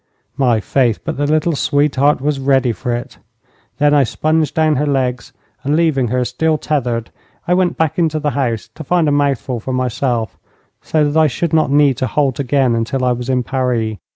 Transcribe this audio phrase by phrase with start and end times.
[0.35, 3.19] My faith, but the little sweetheart was ready for it.
[3.77, 5.31] Then I sponged down her legs,
[5.63, 7.11] and leaving her still tethered
[7.47, 10.39] I went back into the house to find a mouthful for myself,
[10.81, 13.99] so that I should not need to halt again until I was in Paris.